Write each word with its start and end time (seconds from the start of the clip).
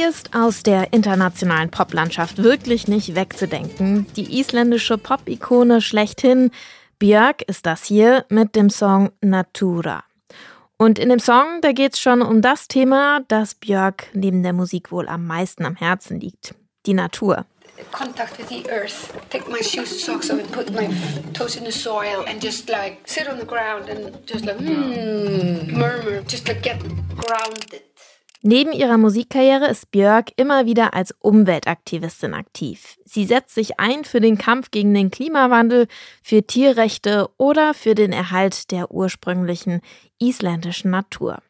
Die 0.00 0.06
ist 0.06 0.34
aus 0.34 0.62
der 0.62 0.94
internationalen 0.94 1.70
Poplandschaft 1.70 2.42
wirklich 2.42 2.88
nicht 2.88 3.14
wegzudenken. 3.14 4.06
Die 4.16 4.40
isländische 4.40 4.96
Pop-Ikone 4.96 5.82
schlechthin. 5.82 6.52
Björk 6.98 7.42
ist 7.42 7.66
das 7.66 7.84
hier 7.84 8.24
mit 8.30 8.56
dem 8.56 8.70
Song 8.70 9.10
Natura. 9.20 10.02
Und 10.78 10.98
in 10.98 11.10
dem 11.10 11.18
Song, 11.18 11.60
da 11.60 11.72
geht 11.72 11.92
es 11.92 12.00
schon 12.00 12.22
um 12.22 12.40
das 12.40 12.66
Thema, 12.66 13.20
das 13.28 13.54
Björk 13.54 14.06
neben 14.14 14.42
der 14.42 14.54
Musik 14.54 14.90
wohl 14.90 15.06
am 15.06 15.26
meisten 15.26 15.66
am 15.66 15.76
Herzen 15.76 16.18
liegt. 16.18 16.54
Die 16.86 16.94
Natur. 16.94 17.44
contact 17.92 18.36
with 18.36 18.48
the 18.48 18.68
earth, 18.70 19.10
take 19.30 19.48
my 19.48 19.60
shoes 19.62 19.90
and 19.90 20.00
socks 20.00 20.30
off 20.30 20.38
and 20.38 20.52
put 20.52 20.70
my 20.72 20.86
toes 21.32 21.56
in 21.56 21.64
the 21.64 21.72
soil 21.72 22.24
and 22.26 22.40
just 22.40 22.68
like 22.68 23.00
sit 23.06 23.26
on 23.26 23.38
the 23.38 23.44
ground 23.44 23.88
and 23.88 24.26
just 24.26 24.44
like 24.44 24.58
mm, 24.58 25.66
murmur, 25.72 26.20
just 26.22 26.46
like 26.46 26.62
get 26.62 26.78
grounded. 27.16 27.89
Neben 28.42 28.72
ihrer 28.72 28.96
Musikkarriere 28.96 29.68
ist 29.68 29.90
Björk 29.90 30.30
immer 30.36 30.64
wieder 30.64 30.94
als 30.94 31.14
Umweltaktivistin 31.18 32.32
aktiv. 32.32 32.96
Sie 33.04 33.26
setzt 33.26 33.54
sich 33.54 33.78
ein 33.78 34.04
für 34.04 34.20
den 34.20 34.38
Kampf 34.38 34.70
gegen 34.70 34.94
den 34.94 35.10
Klimawandel, 35.10 35.88
für 36.22 36.42
Tierrechte 36.42 37.28
oder 37.36 37.74
für 37.74 37.94
den 37.94 38.12
Erhalt 38.12 38.70
der 38.70 38.90
ursprünglichen 38.90 39.82
isländischen 40.18 40.90
Natur. 40.90 41.42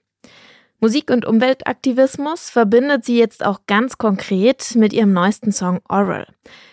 Musik- 0.81 1.11
und 1.11 1.27
Umweltaktivismus 1.27 2.51
verbindet 2.51 3.05
sie 3.05 3.19
jetzt 3.19 3.45
auch 3.45 3.61
ganz 3.67 3.99
konkret 3.99 4.75
mit 4.75 4.93
ihrem 4.93 5.13
neuesten 5.13 5.53
Song 5.53 5.81
Oral. 5.89 6.27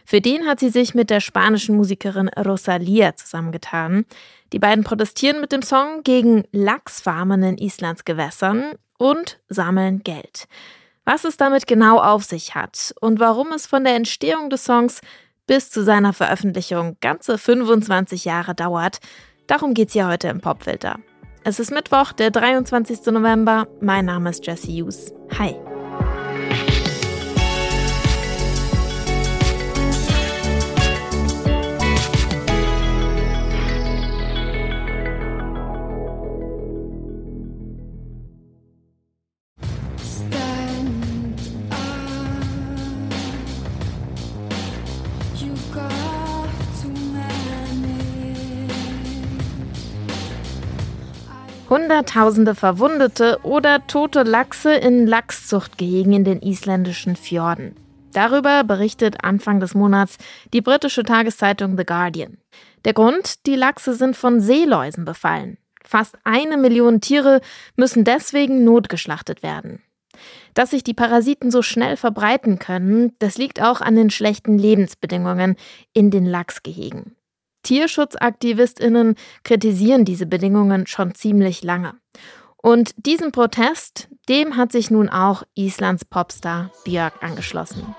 Für 0.05 0.21
den 0.21 0.47
hat 0.47 0.59
sie 0.59 0.69
sich 0.69 0.95
mit 0.95 1.11
der 1.11 1.19
spanischen 1.19 1.75
Musikerin 1.75 2.29
Rosalia 2.29 3.15
zusammengetan. 3.15 4.05
Die 4.53 4.59
beiden 4.59 4.83
protestieren 4.83 5.41
mit 5.41 5.51
dem 5.51 5.61
Song 5.61 6.01
gegen 6.03 6.45
Lachsfarmen 6.51 7.43
in 7.43 7.57
Islands 7.57 8.05
Gewässern 8.05 8.71
und 8.97 9.39
sammeln 9.49 9.99
Geld. 10.03 10.47
Was 11.05 11.23
es 11.23 11.37
damit 11.37 11.67
genau 11.67 11.99
auf 11.99 12.23
sich 12.23 12.55
hat 12.55 12.93
und 12.99 13.19
warum 13.19 13.51
es 13.53 13.65
von 13.65 13.83
der 13.83 13.95
Entstehung 13.95 14.49
des 14.49 14.65
Songs 14.65 15.01
bis 15.45 15.69
zu 15.71 15.83
seiner 15.83 16.13
Veröffentlichung 16.13 16.97
ganze 16.99 17.37
25 17.37 18.25
Jahre 18.25 18.53
dauert, 18.53 18.99
darum 19.47 19.73
geht's 19.73 19.93
hier 19.93 20.07
heute 20.07 20.27
im 20.27 20.41
Popfilter. 20.41 20.99
Es 21.43 21.59
ist 21.59 21.71
Mittwoch, 21.71 22.11
der 22.11 22.31
23. 22.31 23.05
November. 23.07 23.67
Mein 23.79 24.05
Name 24.05 24.29
ist 24.31 24.45
Jesse 24.45 24.67
Hughes. 24.67 25.13
Hi. 25.39 25.55
Hunderttausende 51.77 52.55
verwundete 52.55 53.37
oder 53.43 53.85
tote 53.85 54.23
Lachse 54.23 54.73
in 54.73 55.05
Lachszuchtgehegen 55.05 56.11
in 56.11 56.23
den 56.23 56.41
isländischen 56.41 57.15
Fjorden. 57.15 57.75
Darüber 58.13 58.63
berichtet 58.63 59.23
Anfang 59.23 59.59
des 59.59 59.75
Monats 59.75 60.17
die 60.53 60.61
britische 60.61 61.03
Tageszeitung 61.03 61.77
The 61.77 61.85
Guardian. 61.85 62.39
Der 62.83 62.93
Grund, 62.93 63.45
die 63.45 63.55
Lachse 63.55 63.93
sind 63.93 64.17
von 64.17 64.41
Seeläusen 64.41 65.05
befallen. 65.05 65.59
Fast 65.83 66.17
eine 66.23 66.57
Million 66.57 66.99
Tiere 66.99 67.41
müssen 67.75 68.03
deswegen 68.03 68.63
notgeschlachtet 68.63 69.43
werden. 69.43 69.83
Dass 70.55 70.71
sich 70.71 70.83
die 70.83 70.95
Parasiten 70.95 71.51
so 71.51 71.61
schnell 71.61 71.95
verbreiten 71.95 72.57
können, 72.57 73.13
das 73.19 73.37
liegt 73.37 73.61
auch 73.61 73.81
an 73.81 73.95
den 73.95 74.09
schlechten 74.09 74.57
Lebensbedingungen 74.57 75.55
in 75.93 76.09
den 76.09 76.25
Lachsgehegen. 76.25 77.16
Tierschutzaktivistinnen 77.67 79.15
kritisieren 79.43 80.05
diese 80.05 80.25
Bedingungen 80.25 80.87
schon 80.87 81.13
ziemlich 81.15 81.63
lange. 81.63 81.95
Und 82.55 82.93
diesem 83.05 83.33
Protest, 83.33 84.07
dem 84.29 84.55
hat 84.55 84.71
sich 84.71 84.89
nun 84.89 85.09
auch 85.09 85.43
Islands 85.53 86.05
Popstar 86.05 86.71
Björk 86.85 87.21
angeschlossen. 87.21 87.93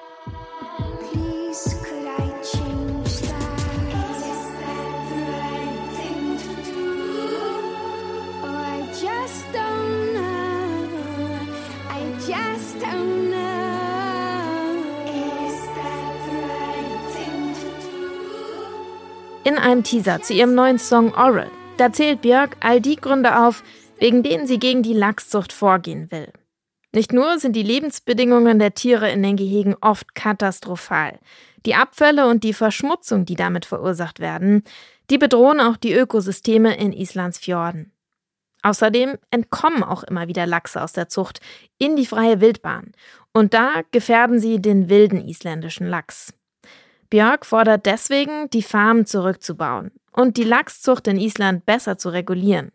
In 19.59 19.65
einem 19.65 19.83
Teaser 19.83 20.23
zu 20.23 20.35
ihrem 20.35 20.55
neuen 20.55 20.79
Song 20.79 21.13
Oral, 21.15 21.51
da 21.79 21.93
zählt 21.93 22.23
Björk 22.23 22.57
all 22.61 22.81
die 22.81 22.95
Gründe 22.95 23.41
auf, 23.41 23.65
wegen 23.99 24.23
denen 24.23 24.47
sie 24.47 24.61
gegen 24.61 24.85
die 24.85 24.93
Lachszucht 24.93 25.53
vorgehen 25.53 26.13
will. 26.13 26.33
Nicht 26.95 27.13
nur 27.13 27.41
sind 27.41 27.57
die 27.57 27.65
Lebensbedingungen 27.65 28.61
der 28.61 28.75
Tiere 28.75 29.11
in 29.11 29.21
den 29.21 29.35
Gehegen 29.35 29.75
oft 29.81 30.15
katastrophal. 30.15 31.19
Die 31.67 31.75
Abfälle 31.75 32.29
und 32.29 32.45
die 32.45 32.53
Verschmutzung, 32.53 33.25
die 33.25 33.35
damit 33.35 33.65
verursacht 33.65 34.21
werden, 34.21 34.63
die 35.11 35.19
bedrohen 35.19 35.59
auch 35.61 35.77
die 35.77 35.93
Ökosysteme 35.93 36.77
in 36.77 36.93
Islands 36.93 37.39
Fjorden. 37.39 37.91
Außerdem 38.63 39.19
entkommen 39.33 39.83
auch 39.83 40.05
immer 40.05 40.29
wieder 40.29 40.47
Lachse 40.47 40.81
aus 40.81 40.93
der 40.93 41.09
Zucht 41.09 41.41
in 41.79 41.97
die 41.97 42.07
freie 42.07 42.41
Wildbahn. 42.41 42.93
Und 43.33 43.55
da 43.55 43.83
gefährden 43.91 44.39
sie 44.39 44.63
den 44.63 44.89
wilden 44.89 45.27
isländischen 45.27 45.89
Lachs. 45.89 46.33
Björk 47.11 47.47
fordert 47.47 47.87
deswegen, 47.87 48.51
die 48.51 48.63
Farmen 48.63 49.07
zurückzubauen 49.07 49.93
und 50.13 50.37
die 50.37 50.45
Lachszucht 50.45 51.07
in 51.09 51.19
Island 51.19 51.65
besser 51.65 51.97
zu 51.97 52.11
regulieren. 52.11 52.73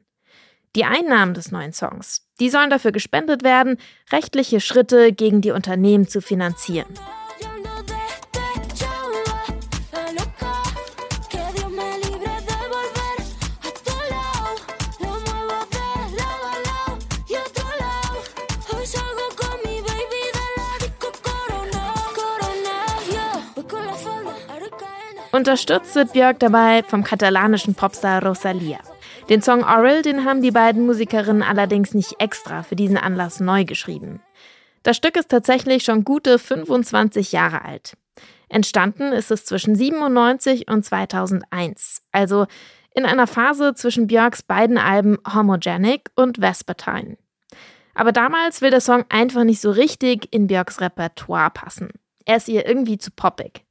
Die 0.75 0.85
Einnahmen 0.85 1.35
des 1.35 1.51
neuen 1.51 1.71
Songs, 1.71 2.27
die 2.39 2.49
sollen 2.49 2.71
dafür 2.71 2.91
gespendet 2.91 3.43
werden, 3.43 3.77
rechtliche 4.11 4.59
Schritte 4.59 5.13
gegen 5.13 5.41
die 5.41 5.51
Unternehmen 5.51 6.07
zu 6.07 6.19
finanzieren. 6.19 6.87
Unterstützt 25.33 25.95
wird 25.95 26.13
Björk 26.13 26.37
dabei 26.37 26.83
vom 26.83 27.03
katalanischen 27.03 27.73
Popstar 27.73 28.23
Rosalia. 28.23 28.77
Den 29.29 29.41
Song 29.41 29.63
Oral, 29.63 30.03
den 30.03 30.25
haben 30.25 30.43
die 30.43 30.51
beiden 30.51 30.85
Musikerinnen 30.85 31.41
allerdings 31.41 31.95
nicht 31.95 32.21
extra 32.21 32.61
für 32.61 32.75
diesen 32.75 32.97
Anlass 32.97 33.39
neu 33.39 33.65
geschrieben. 33.65 34.21
Das 34.83 34.95
Stück 34.95 35.17
ist 35.17 35.29
tatsächlich 35.29 35.85
schon 35.85 36.03
gute 36.03 36.37
25 36.37 37.31
Jahre 37.31 37.65
alt. 37.65 37.97
Entstanden 38.47 39.11
ist 39.11 39.31
es 39.31 39.43
zwischen 39.43 39.75
97 39.75 40.69
und 40.69 40.85
2001, 40.85 42.03
also 42.11 42.45
in 42.93 43.03
einer 43.03 43.25
Phase 43.25 43.73
zwischen 43.73 44.05
Björks 44.05 44.43
beiden 44.43 44.77
Alben 44.77 45.17
Homogenic 45.33 46.11
und 46.15 46.41
Vespertine. 46.41 47.17
Aber 47.95 48.11
damals 48.11 48.61
will 48.61 48.69
der 48.69 48.81
Song 48.81 49.03
einfach 49.09 49.45
nicht 49.45 49.61
so 49.61 49.71
richtig 49.71 50.31
in 50.31 50.45
Björks 50.45 50.79
Repertoire 50.79 51.49
passen. 51.49 51.89
Er 52.23 52.37
ist 52.37 52.47
ihr 52.49 52.67
irgendwie 52.67 52.99
zu 52.99 53.09
poppig. 53.09 53.65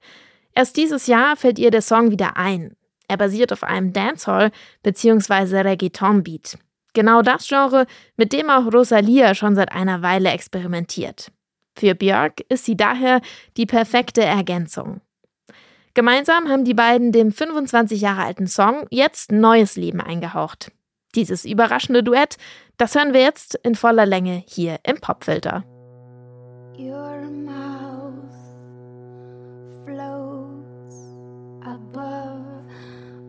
Erst 0.55 0.77
dieses 0.77 1.07
Jahr 1.07 1.37
fällt 1.37 1.59
ihr 1.59 1.71
der 1.71 1.83
Song 1.83 2.11
wieder 2.11 2.37
ein. 2.37 2.77
Er 3.09 3.17
basiert 3.17 3.53
auf 3.53 3.63
einem 3.63 3.93
Dancehall 3.93 4.51
bzw. 4.83 5.61
Reggaeton-Beat. 5.61 6.59
Genau 6.95 7.23
das 7.23 7.49
Genre, 7.49 7.87
mit 8.17 8.33
dem 8.33 8.51
auch 8.51 8.73
Rosalia 8.73 9.35
schon 9.35 9.55
seit 9.55 9.73
einer 9.73 10.03
Weile 10.03 10.31
experimentiert. 10.31 11.33
Für 11.75 11.95
Björk 11.95 12.41
ist 12.49 12.67
sie 12.67 12.77
daher 12.77 13.21
die 13.57 13.67
perfekte 13.67 14.23
Ergänzung. 14.23 15.01
Gemeinsam 15.95 16.49
haben 16.49 16.65
die 16.65 16.75
beiden 16.75 17.13
dem 17.13 17.33
25 17.33 18.01
Jahre 18.01 18.23
alten 18.23 18.47
Song 18.47 18.87
jetzt 18.91 19.33
neues 19.33 19.77
Leben 19.77 20.01
eingehaucht. 20.01 20.71
Dieses 21.15 21.45
überraschende 21.45 22.03
Duett, 22.03 22.37
das 22.79 22.95
hören 22.95 23.13
wir 23.13 23.21
jetzt 23.21 23.55
in 23.63 23.75
voller 23.75 24.07
Länge 24.07 24.43
hier 24.47 24.79
im 24.85 24.97
Popfilter. 24.99 25.65
Your 26.79 27.12
above 31.73 32.65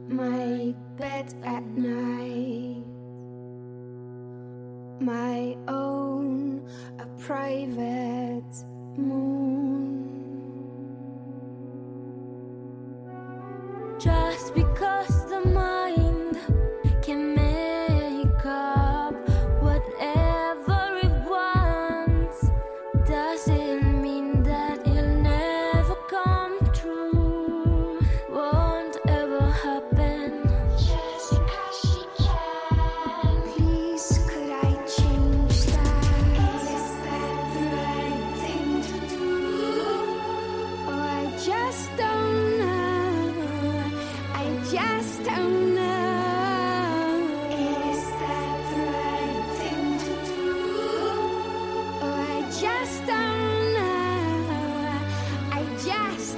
my 0.09 0.75
bed 0.97 1.33
at 1.45 1.63
night. 1.77 2.62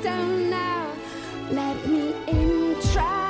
down 0.06 0.52
now. 0.52 0.94
Let 1.50 1.88
me 1.88 2.14
in, 2.28 2.76
try. 2.92 3.25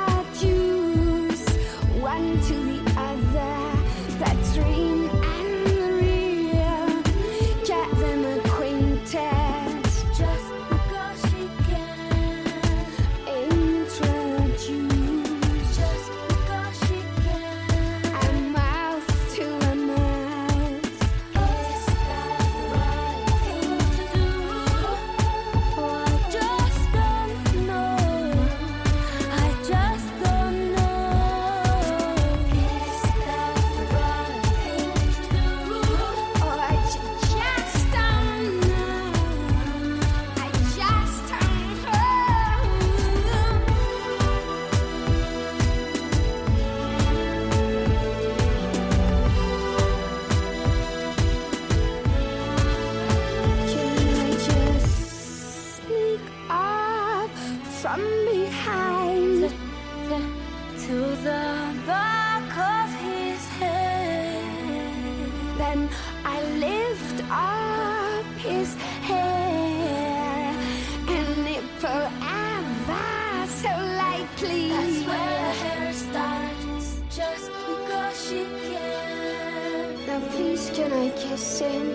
kissing 81.16 81.94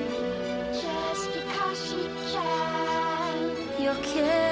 just 0.71 1.33
because 1.33 1.79
she 1.87 2.09
can. 2.31 3.57
You're 3.81 3.95
kidding. 3.95 4.50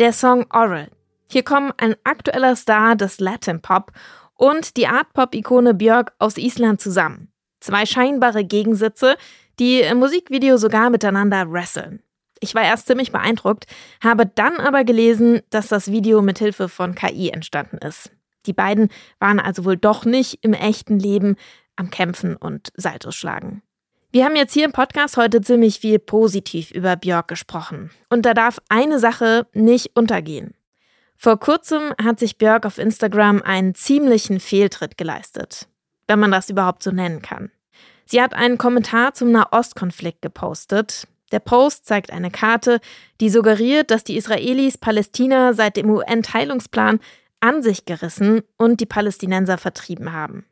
Der 0.00 0.14
Song 0.14 0.46
Oral. 0.48 0.88
Hier 1.28 1.42
kommen 1.42 1.74
ein 1.76 1.94
aktueller 2.04 2.56
Star 2.56 2.96
des 2.96 3.20
Latin 3.20 3.60
Pop 3.60 3.92
und 4.32 4.78
die 4.78 4.86
Art 4.86 5.12
Pop-Ikone 5.12 5.74
Björk 5.74 6.14
aus 6.18 6.38
Island 6.38 6.80
zusammen. 6.80 7.30
Zwei 7.60 7.84
scheinbare 7.84 8.42
Gegensätze, 8.42 9.18
die 9.58 9.82
im 9.82 9.98
Musikvideo 9.98 10.56
sogar 10.56 10.88
miteinander 10.88 11.52
wresteln. 11.52 12.02
Ich 12.40 12.54
war 12.54 12.62
erst 12.62 12.86
ziemlich 12.86 13.12
beeindruckt, 13.12 13.66
habe 14.02 14.24
dann 14.24 14.56
aber 14.56 14.84
gelesen, 14.84 15.42
dass 15.50 15.68
das 15.68 15.92
Video 15.92 16.22
mit 16.22 16.38
Hilfe 16.38 16.70
von 16.70 16.94
KI 16.94 17.28
entstanden 17.28 17.76
ist. 17.76 18.10
Die 18.46 18.54
beiden 18.54 18.88
waren 19.18 19.38
also 19.38 19.66
wohl 19.66 19.76
doch 19.76 20.06
nicht 20.06 20.38
im 20.40 20.54
echten 20.54 20.98
Leben 20.98 21.36
am 21.76 21.90
Kämpfen 21.90 22.36
und 22.36 22.72
Saltos 22.74 23.16
schlagen. 23.16 23.60
Wir 24.12 24.24
haben 24.24 24.34
jetzt 24.34 24.54
hier 24.54 24.64
im 24.64 24.72
Podcast 24.72 25.16
heute 25.16 25.40
ziemlich 25.40 25.78
viel 25.78 26.00
positiv 26.00 26.72
über 26.72 26.96
Björk 26.96 27.28
gesprochen. 27.28 27.92
Und 28.08 28.26
da 28.26 28.34
darf 28.34 28.58
eine 28.68 28.98
Sache 28.98 29.46
nicht 29.52 29.92
untergehen. 29.94 30.54
Vor 31.16 31.38
kurzem 31.38 31.94
hat 32.02 32.18
sich 32.18 32.36
Björk 32.36 32.66
auf 32.66 32.78
Instagram 32.78 33.40
einen 33.40 33.76
ziemlichen 33.76 34.40
Fehltritt 34.40 34.98
geleistet. 34.98 35.68
Wenn 36.08 36.18
man 36.18 36.32
das 36.32 36.50
überhaupt 36.50 36.82
so 36.82 36.90
nennen 36.90 37.22
kann. 37.22 37.52
Sie 38.04 38.20
hat 38.20 38.34
einen 38.34 38.58
Kommentar 38.58 39.14
zum 39.14 39.30
Nahostkonflikt 39.30 40.22
gepostet. 40.22 41.06
Der 41.30 41.38
Post 41.38 41.86
zeigt 41.86 42.12
eine 42.12 42.32
Karte, 42.32 42.80
die 43.20 43.30
suggeriert, 43.30 43.92
dass 43.92 44.02
die 44.02 44.16
Israelis 44.16 44.76
Palästina 44.76 45.52
seit 45.52 45.76
dem 45.76 45.88
UN-Teilungsplan 45.88 46.98
an 47.38 47.62
sich 47.62 47.84
gerissen 47.84 48.42
und 48.56 48.80
die 48.80 48.86
Palästinenser 48.86 49.56
vertrieben 49.56 50.12
haben. 50.12 50.46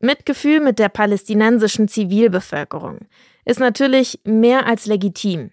Mitgefühl 0.00 0.60
mit 0.60 0.78
der 0.78 0.88
palästinensischen 0.88 1.86
Zivilbevölkerung 1.86 3.00
ist 3.44 3.60
natürlich 3.60 4.20
mehr 4.24 4.66
als 4.66 4.86
legitim. 4.86 5.50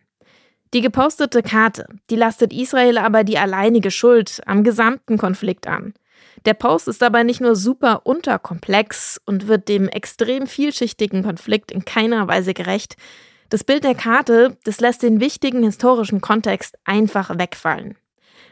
Die 0.74 0.82
gepostete 0.82 1.44
Karte, 1.44 1.88
die 2.10 2.16
lastet 2.16 2.54
Israel 2.54 2.98
aber 2.98 3.24
die 3.24 3.38
alleinige 3.38 3.92
Schuld 3.92 4.42
am 4.46 4.64
gesamten 4.64 5.18
Konflikt 5.18 5.68
an. 5.68 5.94
Der 6.46 6.54
Post 6.54 6.88
ist 6.88 7.02
dabei 7.02 7.24
nicht 7.24 7.42
nur 7.42 7.56
super 7.56 8.06
unterkomplex 8.06 9.20
und 9.26 9.48
wird 9.48 9.68
dem 9.70 9.88
extrem 9.90 10.48
vielschichtigen 10.48 11.24
Konflikt 11.24 11.72
in 11.72 11.86
keiner 11.86 12.28
Weise 12.28 12.54
gerecht. 12.54 12.96
Das 13.50 13.64
Bild 13.64 13.84
der 13.84 13.96
Karte, 13.96 14.58
das 14.64 14.80
lässt 14.80 15.04
den 15.04 15.20
wichtigen 15.20 15.64
historischen 15.64 16.22
Kontext 16.22 16.78
einfach 16.86 17.38
wegfallen. 17.38 17.98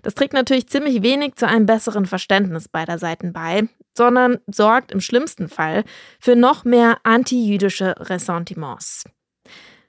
Das 0.05 0.13
trägt 0.13 0.33
natürlich 0.33 0.67
ziemlich 0.67 1.01
wenig 1.01 1.33
zu 1.33 1.47
einem 1.47 1.65
besseren 1.65 2.05
Verständnis 2.05 2.67
beider 2.67 2.99
Seiten 2.99 3.33
bei, 3.33 3.67
sondern 3.97 4.37
sorgt 4.45 4.91
im 4.91 5.01
schlimmsten 5.01 5.49
Fall 5.49 5.83
für 6.19 6.35
noch 6.35 6.63
mehr 6.63 6.99
antijüdische 7.01 7.95
Ressentiments. 7.97 9.05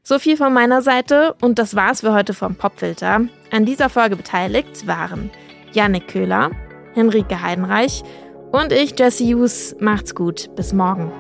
So 0.02 0.18
viel 0.18 0.38
von 0.38 0.54
meiner 0.54 0.80
Seite 0.80 1.34
und 1.42 1.58
das 1.58 1.76
war's 1.76 2.00
für 2.00 2.14
heute 2.14 2.32
vom 2.32 2.54
Popfilter. 2.54 3.26
An 3.50 3.66
dieser 3.66 3.90
Folge 3.90 4.16
beteiligt 4.16 4.86
waren 4.86 5.30
Yannick 5.74 6.08
Köhler, 6.08 6.50
Henrike 6.94 7.42
Heidenreich 7.42 8.02
und 8.52 8.72
ich, 8.72 8.98
Jesse 8.98 9.24
Hughes. 9.24 9.76
Macht's 9.80 10.14
gut, 10.14 10.48
bis 10.56 10.72
morgen. 10.72 11.12